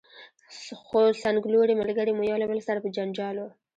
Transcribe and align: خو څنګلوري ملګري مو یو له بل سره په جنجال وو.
خو 0.85 0.99
څنګلوري 1.23 1.73
ملګري 1.81 2.11
مو 2.17 2.23
یو 2.29 2.37
له 2.41 2.47
بل 2.51 2.59
سره 2.67 2.79
په 2.83 2.89
جنجال 2.95 3.35
وو. 3.39 3.49